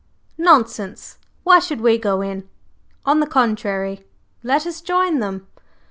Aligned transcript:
"Nonsense! 0.39 1.19
Why 1.43 1.59
should 1.59 1.79
we 1.79 1.99
go 1.99 2.21
in? 2.21 2.49
On 3.05 3.19
the 3.19 3.27
contrary, 3.27 4.03
let 4.41 4.65
us 4.65 4.81
join 4.81 5.19
them." 5.19 5.45